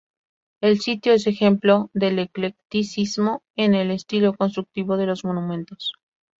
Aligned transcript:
El 0.61 0.79
sitio 0.81 1.13
es 1.13 1.27
ejemplo 1.27 1.91
del 1.93 2.17
eclecticismo 2.17 3.43
en 3.55 3.75
el 3.75 3.91
estilo 3.91 4.33
constructivo 4.33 4.97
de 4.97 5.05
los 5.05 5.23
monumentos. 5.23 5.93